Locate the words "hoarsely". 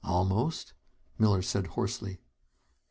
1.67-2.21